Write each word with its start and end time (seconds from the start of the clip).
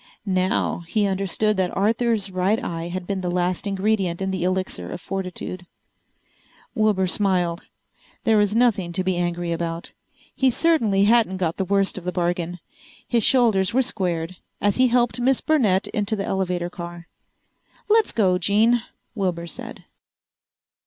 Now 0.25 0.79
he 0.87 1.05
understood 1.05 1.57
that 1.57 1.77
Arthur's 1.77 2.31
right 2.31 2.57
eye 2.63 2.87
had 2.87 3.05
been 3.05 3.21
the 3.21 3.29
last 3.29 3.67
ingredient 3.67 4.19
in 4.19 4.31
the 4.31 4.43
Elixir 4.43 4.89
of 4.91 4.99
Fortitude! 4.99 5.67
Wilbur 6.73 7.05
smiled. 7.05 7.67
There 8.23 8.39
was 8.39 8.55
nothing 8.55 8.93
to 8.93 9.03
be 9.03 9.15
angry 9.17 9.51
about. 9.51 9.91
He 10.33 10.49
certainly 10.49 11.03
hadn't 11.03 11.37
got 11.37 11.57
the 11.57 11.65
worst 11.65 11.99
of 11.99 12.03
the 12.03 12.11
bargain! 12.11 12.59
His 13.07 13.23
shoulders 13.23 13.75
were 13.75 13.83
squared 13.83 14.37
as 14.59 14.77
he 14.77 14.87
helped 14.87 15.19
Miss 15.19 15.39
Burnett 15.39 15.85
into 15.89 16.15
the 16.15 16.25
elevator 16.25 16.71
car. 16.71 17.07
"Let's 17.87 18.11
go, 18.11 18.39
Jean," 18.39 18.81
Wilbur 19.13 19.45
said. 19.45 19.83